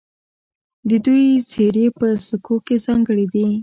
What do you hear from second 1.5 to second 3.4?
څیرې په سکو کې ځانګړې